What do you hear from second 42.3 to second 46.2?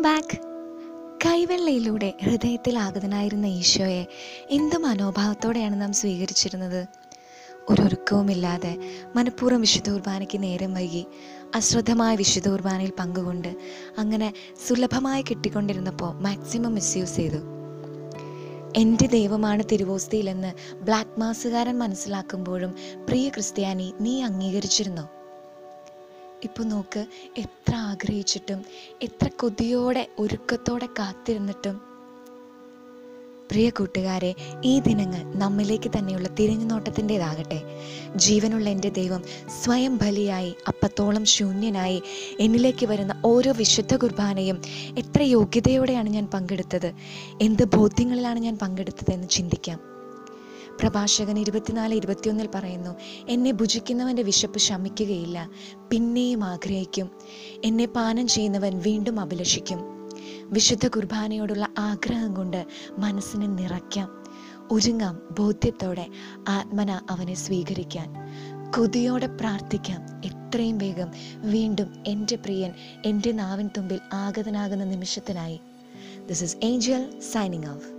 എന്നിലേക്ക് വരുന്ന ഓരോ വിശുദ്ധ കുർബാനയും എത്ര യോഗ്യതയോടെയാണ്